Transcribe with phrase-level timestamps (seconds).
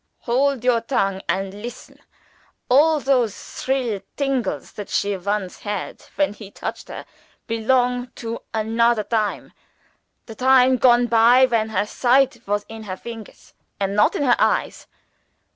[0.21, 1.99] _Hold your tongue and listen.
[2.69, 7.05] All those thrill tingles that she once had when he touched her,
[7.45, 9.53] belong to anodder time
[10.25, 14.37] the time gone by when her sight was in her fingers and not in her
[14.39, 14.87] eyes.